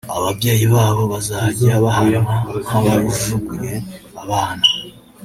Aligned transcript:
ababyeyi 0.17 0.65
babo 0.73 1.03
bazajya 1.13 1.73
bahanwa 1.83 2.33
nk’abajugunye 2.67 3.73
abana 4.23 4.65